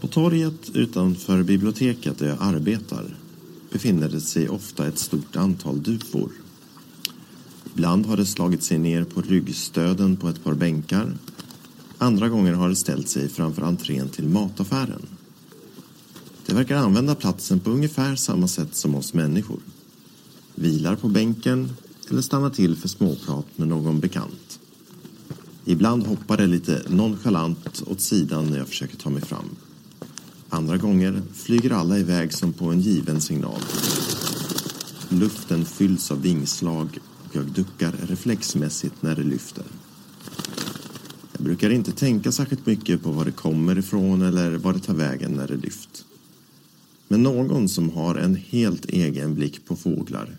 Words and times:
På 0.00 0.06
torget 0.06 0.70
utanför 0.74 1.42
biblioteket 1.42 2.18
där 2.18 2.28
jag 2.28 2.36
arbetar 2.40 3.16
befinner 3.72 4.08
det 4.08 4.20
sig 4.20 4.48
ofta 4.48 4.86
ett 4.86 4.98
stort 4.98 5.36
antal 5.36 5.82
dufor. 5.82 6.30
Ibland 7.74 8.06
har 8.06 8.16
det 8.16 8.26
slagit 8.26 8.62
sig 8.62 8.78
ner 8.78 9.04
på 9.04 9.20
ryggstöden 9.20 10.16
på 10.16 10.28
ett 10.28 10.44
par 10.44 10.54
bänkar. 10.54 11.18
Andra 11.98 12.28
gånger 12.28 12.52
har 12.52 12.68
det 12.68 12.76
ställt 12.76 13.08
sig 13.08 13.28
framför 13.28 13.62
entrén 13.62 14.08
till 14.08 14.28
mataffären. 14.28 15.06
Det 16.46 16.54
verkar 16.54 16.76
använda 16.76 17.14
platsen 17.14 17.60
på 17.60 17.70
ungefär 17.70 18.16
samma 18.16 18.48
sätt 18.48 18.74
som 18.74 18.94
oss 18.94 19.14
människor. 19.14 19.60
Vilar 20.54 20.96
på 20.96 21.08
bänken 21.08 21.70
eller 22.10 22.22
stannar 22.22 22.50
till 22.50 22.76
för 22.76 22.88
småprat 22.88 23.46
med 23.56 23.68
någon 23.68 24.00
bekant. 24.00 24.60
Ibland 25.64 26.06
hoppar 26.06 26.36
det 26.36 26.46
lite 26.46 26.82
nonchalant 26.88 27.82
åt 27.86 28.00
sidan 28.00 28.46
när 28.50 28.58
jag 28.58 28.68
försöker 28.68 28.96
ta 28.96 29.10
mig 29.10 29.22
fram. 29.22 29.56
Andra 30.50 30.76
gånger 30.76 31.22
flyger 31.34 31.70
alla 31.70 31.98
iväg 31.98 32.32
som 32.32 32.52
på 32.52 32.64
en 32.64 32.80
given 32.80 33.20
signal. 33.20 33.60
Luften 35.08 35.64
fylls 35.64 36.10
av 36.10 36.22
vingslag 36.22 36.98
och 37.28 37.36
jag 37.36 37.44
duckar 37.44 37.94
reflexmässigt 38.08 39.02
när 39.02 39.16
det 39.16 39.22
lyfter. 39.22 39.64
Jag 41.32 41.42
brukar 41.42 41.70
inte 41.70 41.92
tänka 41.92 42.32
särskilt 42.32 42.66
mycket 42.66 43.02
på 43.02 43.10
var 43.10 43.24
det 43.24 43.32
kommer 43.32 43.78
ifrån 43.78 44.22
eller 44.22 44.56
var 44.56 44.72
det 44.72 44.80
tar 44.80 44.94
vägen 44.94 45.32
när 45.32 45.46
det 45.46 45.56
lyft. 45.56 46.04
Men 47.08 47.22
någon 47.22 47.68
som 47.68 47.90
har 47.90 48.14
en 48.14 48.34
helt 48.34 48.84
egen 48.84 49.34
blick 49.34 49.66
på 49.66 49.76
fåglar 49.76 50.36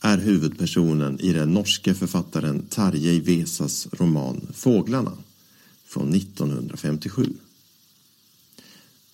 är 0.00 0.18
huvudpersonen 0.18 1.20
i 1.20 1.32
den 1.32 1.54
norske 1.54 1.94
författaren 1.94 2.66
Tarjei 2.68 3.20
Vesas 3.20 3.88
roman 3.92 4.46
Fåglarna 4.52 5.12
från 5.86 6.14
1957. 6.14 7.32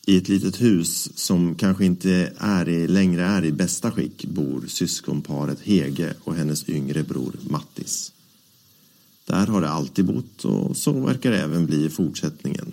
I 0.09 0.17
ett 0.17 0.29
litet 0.29 0.61
hus 0.61 1.19
som 1.19 1.55
kanske 1.55 1.85
inte 1.85 2.33
är 2.39 2.69
i, 2.69 2.89
längre 2.89 3.25
är 3.25 3.45
i 3.45 3.53
bästa 3.53 3.91
skick 3.91 4.25
bor 4.25 4.65
syskonparet 4.67 5.61
Hege 5.61 6.15
och 6.25 6.35
hennes 6.35 6.69
yngre 6.69 7.03
bror 7.03 7.33
Mattis. 7.51 8.13
Där 9.27 9.47
har 9.47 9.61
det 9.61 9.69
alltid 9.69 10.05
bott 10.05 10.45
och 10.45 10.77
så 10.77 10.93
verkar 10.93 11.31
det 11.31 11.43
även 11.43 11.67
bli 11.67 11.85
i 11.85 11.91
fortsättningen. 11.91 12.73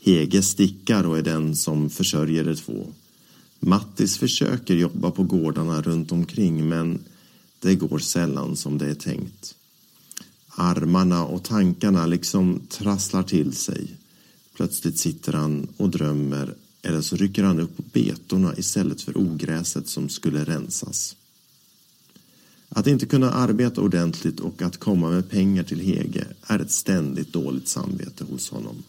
Hege 0.00 0.42
stickar 0.42 1.06
och 1.06 1.18
är 1.18 1.22
den 1.22 1.56
som 1.56 1.90
försörjer 1.90 2.44
de 2.44 2.56
två. 2.56 2.86
Mattis 3.60 4.18
försöker 4.18 4.74
jobba 4.74 5.10
på 5.10 5.22
gårdarna 5.22 5.82
runt 5.82 6.12
omkring 6.12 6.68
men 6.68 6.98
det 7.60 7.74
går 7.74 7.98
sällan 7.98 8.56
som 8.56 8.78
det 8.78 8.86
är 8.86 8.94
tänkt. 8.94 9.54
Armarna 10.48 11.24
och 11.24 11.44
tankarna 11.44 12.06
liksom 12.06 12.60
trasslar 12.68 13.22
till 13.22 13.52
sig. 13.52 13.96
Plötsligt 14.60 14.98
sitter 14.98 15.32
han 15.32 15.68
och 15.76 15.90
drömmer 15.90 16.54
eller 16.82 17.00
så 17.00 17.16
rycker 17.16 17.42
han 17.42 17.60
upp 17.60 17.92
betorna 17.92 18.56
istället 18.56 19.02
för 19.02 19.18
ogräset 19.18 19.88
som 19.88 20.08
skulle 20.08 20.44
rensas. 20.44 21.16
Att 22.68 22.86
inte 22.86 23.06
kunna 23.06 23.30
arbeta 23.30 23.80
ordentligt 23.80 24.40
och 24.40 24.62
att 24.62 24.76
komma 24.76 25.10
med 25.10 25.30
pengar 25.30 25.62
till 25.62 25.80
Hege 25.80 26.26
är 26.42 26.58
ett 26.58 26.70
ständigt 26.70 27.32
dåligt 27.32 27.68
samvete 27.68 28.24
hos 28.24 28.50
honom. 28.50 28.82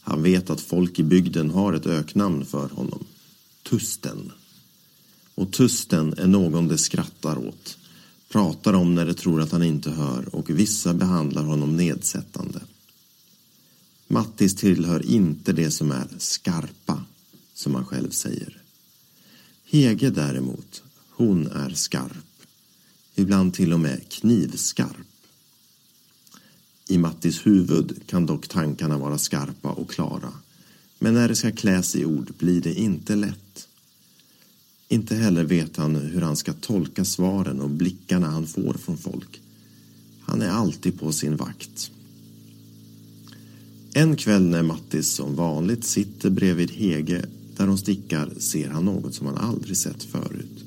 Han 0.00 0.22
vet 0.22 0.50
att 0.50 0.60
folk 0.60 0.98
i 0.98 1.02
bygden 1.02 1.50
har 1.50 1.72
ett 1.72 1.86
öknamn 1.86 2.44
för 2.44 2.68
honom. 2.68 3.04
Tusten. 3.62 4.32
Och 5.34 5.52
Tusten 5.52 6.14
är 6.18 6.26
någon 6.26 6.68
de 6.68 6.78
skrattar 6.78 7.38
åt, 7.48 7.78
pratar 8.28 8.72
om 8.72 8.94
när 8.94 9.06
de 9.06 9.14
tror 9.14 9.42
att 9.42 9.52
han 9.52 9.62
inte 9.62 9.90
hör 9.90 10.34
och 10.34 10.50
vissa 10.50 10.94
behandlar 10.94 11.42
honom 11.42 11.76
nedsättande. 11.76 12.60
Mattis 14.10 14.54
tillhör 14.54 15.06
inte 15.06 15.52
det 15.52 15.70
som 15.70 15.90
är 15.90 16.08
skarpa, 16.18 17.04
som 17.54 17.74
han 17.74 17.84
själv 17.84 18.10
säger. 18.10 18.62
Hege 19.64 20.10
däremot, 20.10 20.82
hon 21.10 21.46
är 21.46 21.70
skarp. 21.70 22.42
Ibland 23.14 23.54
till 23.54 23.72
och 23.72 23.80
med 23.80 24.08
knivskarp. 24.08 25.06
I 26.88 26.98
Mattis 26.98 27.46
huvud 27.46 28.00
kan 28.06 28.26
dock 28.26 28.48
tankarna 28.48 28.98
vara 28.98 29.18
skarpa 29.18 29.70
och 29.70 29.90
klara. 29.90 30.32
Men 30.98 31.14
när 31.14 31.28
det 31.28 31.36
ska 31.36 31.52
kläs 31.52 31.96
i 31.96 32.04
ord 32.04 32.32
blir 32.38 32.60
det 32.60 32.74
inte 32.74 33.16
lätt. 33.16 33.68
Inte 34.88 35.14
heller 35.14 35.44
vet 35.44 35.76
han 35.76 35.96
hur 35.96 36.20
han 36.20 36.36
ska 36.36 36.52
tolka 36.52 37.04
svaren 37.04 37.60
och 37.60 37.70
blickarna 37.70 38.30
han 38.30 38.46
får 38.46 38.74
från 38.74 38.98
folk. 38.98 39.40
Han 40.20 40.42
är 40.42 40.48
alltid 40.48 41.00
på 41.00 41.12
sin 41.12 41.36
vakt. 41.36 41.90
En 43.98 44.16
kväll 44.16 44.48
när 44.48 44.62
Mattis 44.62 45.08
som 45.08 45.34
vanligt 45.34 45.84
sitter 45.84 46.30
bredvid 46.30 46.70
Hege 46.70 47.24
där 47.56 47.66
hon 47.66 47.78
stickar 47.78 48.30
ser 48.38 48.68
han 48.68 48.84
något 48.84 49.14
som 49.14 49.26
han 49.26 49.36
aldrig 49.36 49.76
sett 49.76 50.02
förut. 50.02 50.64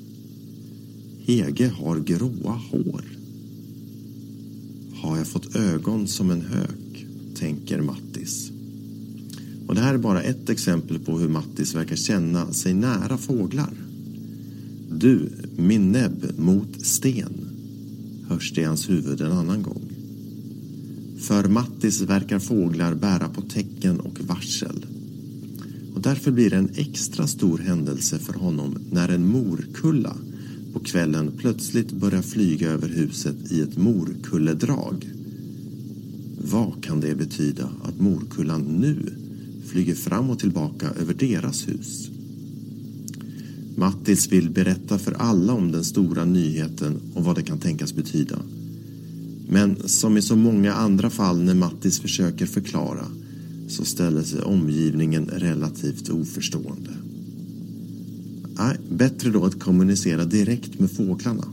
Hege 1.26 1.68
har 1.68 2.00
gråa 2.00 2.62
hår. 2.72 3.04
Har 5.02 5.18
jag 5.18 5.28
fått 5.28 5.56
ögon 5.56 6.08
som 6.08 6.32
en 6.32 6.42
hök, 6.42 7.06
tänker 7.36 7.82
Mattis. 7.82 8.52
Och 9.68 9.76
det 9.76 9.82
här 9.82 9.94
är 9.94 9.98
bara 9.98 10.22
ett 10.22 10.50
exempel 10.50 11.00
på 11.00 11.20
hur 11.20 11.30
Mattis 11.30 11.76
verkar 11.76 11.96
känna 11.96 12.54
sig 12.54 12.74
nära 12.74 13.18
fåglar. 13.18 13.74
Du, 14.90 15.30
min 15.58 15.92
näbb 15.92 16.32
mot 16.38 16.86
sten, 16.86 17.34
hörs 18.30 18.54
det 18.54 18.62
i 18.62 18.66
hans 18.66 18.90
huvud 18.90 19.22
en 19.22 19.32
annan 19.32 19.64
gång. 19.64 19.91
För 21.22 21.48
Mattis 21.48 22.02
verkar 22.02 22.40
fåglar 22.40 22.94
bära 22.96 23.30
på 23.30 23.42
tecken 23.42 24.00
och 24.00 24.20
varsel. 24.22 24.86
Och 25.96 26.02
därför 26.02 26.32
blir 26.32 26.50
det 26.50 26.56
en 26.56 26.70
extra 26.76 27.28
stor 27.28 27.58
händelse 27.58 28.20
för 28.20 28.34
honom 28.34 28.78
när 28.92 29.10
en 29.10 29.28
morkulla 29.28 30.16
på 30.74 30.80
kvällen 30.80 31.32
plötsligt 31.38 31.92
börjar 31.92 32.22
flyga 32.22 32.70
över 32.70 32.90
huset 32.90 33.52
i 33.52 33.62
ett 33.62 33.78
morkulledrag. 33.78 35.10
Vad 36.52 36.84
kan 36.84 37.00
det 37.00 37.16
betyda 37.16 37.70
att 37.84 38.00
morkullan 38.00 38.62
nu 38.62 39.14
flyger 39.68 39.96
fram 39.96 40.30
och 40.30 40.40
tillbaka 40.40 40.90
över 41.02 41.14
deras 41.14 41.68
hus? 41.68 42.10
Mattis 43.76 44.32
vill 44.32 44.50
berätta 44.50 45.00
för 45.00 45.12
alla 45.12 45.54
om 45.54 45.72
den 45.72 45.84
stora 45.84 46.26
nyheten 46.26 47.00
och 47.14 47.24
vad 47.24 47.36
det 47.36 47.44
kan 47.44 47.60
tänkas 47.60 47.94
betyda. 47.94 48.40
Men 49.54 49.76
som 49.86 50.18
i 50.18 50.22
så 50.22 50.36
många 50.36 50.74
andra 50.74 51.10
fall 51.10 51.42
när 51.44 51.54
Mattis 51.54 52.00
försöker 52.00 52.46
förklara 52.46 53.06
så 53.68 53.86
ställer 53.86 54.24
sig 54.24 54.42
omgivningen 54.42 55.30
relativt 55.34 56.10
oförstående. 56.10 56.92
Nej, 58.58 58.78
bättre 58.90 59.30
då 59.30 59.46
att 59.46 59.60
kommunicera 59.60 60.26
direkt 60.26 60.80
med 60.80 60.92
fåglarna. 60.92 61.44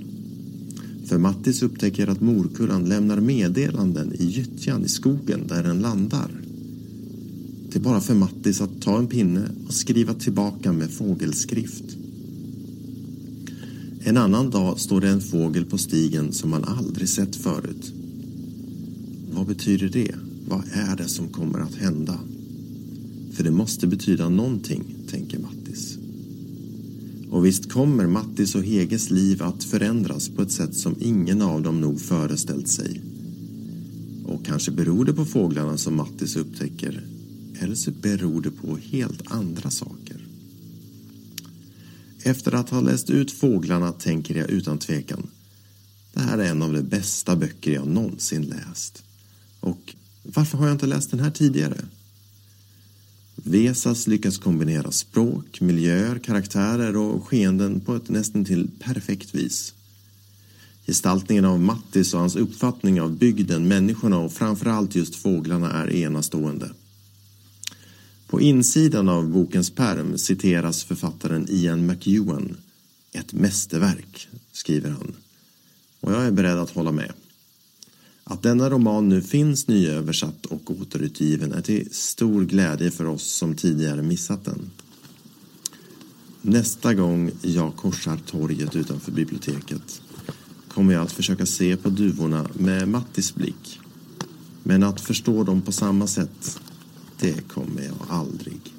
För 1.07 1.19
Mattis 1.19 1.63
upptäcker 1.63 2.07
att 2.07 2.21
morkullan 2.21 2.85
lämnar 2.85 3.21
meddelanden 3.21 4.13
i 4.19 4.25
gyttjan 4.25 4.85
i 4.85 4.89
skogen 4.89 5.47
där 5.47 5.63
den 5.63 5.81
landar. 5.81 6.31
Det 7.73 7.79
är 7.79 7.83
bara 7.83 8.01
för 8.01 8.15
Mattis 8.15 8.61
att 8.61 8.83
ta 8.83 8.99
en 8.99 9.07
pinne 9.07 9.49
och 9.67 9.75
skriva 9.75 10.15
tillbaka 10.15 10.73
med 10.73 10.91
fågelskrift. 10.91 11.97
En 14.09 14.17
annan 14.17 14.51
dag 14.51 14.81
står 14.81 15.01
det 15.01 15.09
en 15.09 15.21
fågel 15.21 15.65
på 15.65 15.79
stigen 15.79 16.33
som 16.33 16.51
man 16.51 16.65
aldrig 16.65 17.09
sett 17.09 17.37
förut. 17.37 17.93
Vad 19.33 19.47
betyder 19.47 19.89
det? 19.89 20.15
Vad 20.47 20.63
är 20.73 20.97
det 20.97 21.09
som 21.09 21.29
kommer 21.29 21.59
att 21.59 21.75
hända? 21.75 22.19
För 23.33 23.45
det 23.45 23.51
måste 23.51 23.87
betyda 23.87 24.29
någonting, 24.29 24.85
tänker 25.11 25.39
Mattis. 25.39 25.99
Och 27.31 27.47
visst 27.47 27.73
kommer 27.73 28.07
Mattis 28.07 28.55
och 28.55 28.65
Heges 28.65 29.11
liv 29.11 29.43
att 29.43 29.65
förändras 29.65 30.29
på 30.29 30.43
ett 30.43 30.53
sätt 30.53 30.75
som 30.75 30.95
ingen 31.01 31.43
av 31.43 31.63
dem 31.63 31.81
nog 31.81 32.01
föreställt 32.01 32.69
sig. 32.69 33.01
Och 34.25 34.47
kanske 34.47 34.71
beror 34.71 35.05
det 35.05 35.13
på 35.13 35.25
fåglarna 35.25 35.77
som 35.77 35.97
Mattis 35.97 36.37
upptäcker, 36.37 37.07
eller 37.59 37.75
så 37.75 37.91
beror 37.91 38.43
det 38.43 38.51
på 38.51 38.77
helt 38.77 39.23
andra 39.25 39.71
saker. 39.71 40.18
Efter 42.29 42.55
att 42.55 42.71
ha 42.71 42.81
läst 42.81 43.11
ut 43.11 43.33
Fåglarna 43.33 43.93
tänker 43.93 44.35
jag 44.35 44.51
utan 44.51 44.79
tvekan 44.79 45.29
det 46.19 46.25
här 46.25 46.39
är 46.39 46.51
en 46.51 46.63
av 46.63 46.73
de 46.73 46.83
bästa 46.83 47.37
böcker 47.37 47.73
jag 47.73 47.87
någonsin 47.87 48.43
läst. 48.43 49.03
Och 49.61 49.95
varför 50.23 50.59
har 50.59 50.67
jag 50.67 50.75
inte 50.75 50.87
läst 50.87 51.11
den 51.11 51.21
här 51.21 51.31
tidigare? 51.31 51.77
Vesas 53.35 54.07
lyckas 54.07 54.39
kombinera 54.39 54.91
språk, 54.91 55.61
miljöer, 55.61 56.19
karaktärer 56.19 56.97
och 56.97 57.27
skeenden 57.29 57.81
på 57.81 57.97
ett 57.97 58.09
nästan 58.09 58.45
till 58.45 58.71
perfekt 58.79 59.35
vis. 59.35 59.75
Gestaltningen 60.87 61.45
av 61.45 61.61
Mattis 61.61 62.15
och 62.15 62.21
hans 62.21 62.37
uppfattning 62.37 63.01
av 63.01 63.17
bygden, 63.17 63.69
människorna 63.69 64.19
och 64.19 64.33
framförallt 64.33 64.95
just 64.95 65.15
fåglarna 65.15 65.73
är 65.73 65.93
enastående. 65.93 66.71
På 68.29 68.41
insidan 68.41 69.09
av 69.09 69.29
bokens 69.29 69.71
perm 69.71 70.19
citeras 70.19 70.85
författaren 70.85 71.47
Ian 71.49 71.87
McEwan. 71.87 72.57
Ett 73.13 73.33
mästerverk, 73.33 74.29
skriver 74.53 74.91
han. 74.91 75.17
Och 76.01 76.13
jag 76.13 76.27
är 76.27 76.31
beredd 76.31 76.59
att 76.59 76.71
hålla 76.71 76.93
med. 76.93 77.13
Att 78.25 78.43
denna 78.43 78.71
roman 78.71 79.09
nu 79.09 79.23
finns 79.23 79.69
nyöversatt 79.69 80.47
och 80.47 80.71
återutgiven 80.71 81.53
är 81.53 81.63
till 81.63 81.89
stor 81.95 82.45
glädje 82.45 82.91
för 82.91 83.07
oss 83.07 83.25
som 83.25 83.55
tidigare 83.55 84.03
missat 84.03 84.45
den. 84.45 84.71
Nästa 86.43 86.95
gång 86.95 87.31
jag 87.43 87.77
korsar 87.77 88.19
torget 88.27 88.77
utanför 88.77 89.13
biblioteket 89.13 90.01
kommer 90.79 90.95
jag 90.95 91.03
att 91.03 91.13
försöka 91.13 91.47
se 91.47 91.77
på 91.77 91.89
duvorna 91.89 92.47
med 92.55 92.89
Mattis 92.89 93.35
blick. 93.35 93.81
Men 94.63 94.83
att 94.83 95.01
förstå 95.01 95.45
dem 95.45 95.63
på 95.63 95.73
samma 95.73 96.07
sätt, 96.07 96.61
det 97.21 97.49
kommer 97.49 97.83
jag 97.83 97.97
aldrig. 98.09 98.78